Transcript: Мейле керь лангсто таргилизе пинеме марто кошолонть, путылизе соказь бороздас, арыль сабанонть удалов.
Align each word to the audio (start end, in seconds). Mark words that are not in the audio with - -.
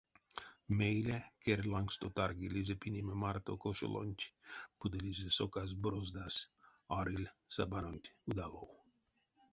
Мейле 0.77 1.17
керь 1.43 1.65
лангсто 1.71 2.07
таргилизе 2.17 2.75
пинеме 2.81 3.15
марто 3.23 3.53
кошолонть, 3.63 4.23
путылизе 4.77 5.29
соказь 5.37 5.75
бороздас, 5.81 6.35
арыль 6.99 7.31
сабанонть 7.55 8.13
удалов. 8.29 8.69